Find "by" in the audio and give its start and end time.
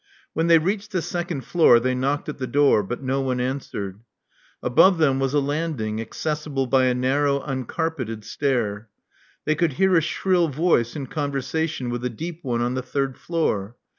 6.65-6.85